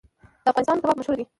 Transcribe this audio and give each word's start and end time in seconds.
د 0.43 0.45
افغانستان 0.51 0.77
کباب 0.81 0.97
مشهور 0.99 1.15
دی 1.17 1.25